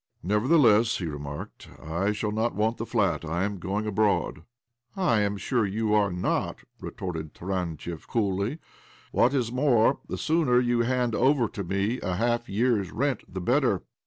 [0.23, 3.23] "Nevertheless," he remarked," I shall not want the flat.
[3.23, 4.41] I am going abroad.""
[5.15, 8.57] I am sure you are not,'' retorted Taran tiev coolly."
[9.11, 13.41] What is more, the sooner you hand over to me a half year's rent, the
[13.41, 13.83] better.